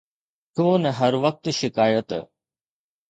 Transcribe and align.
ڇو 0.55 0.67
نه 0.83 0.89
هر 0.99 1.13
وقت 1.23 1.43
شڪايت 1.59 2.09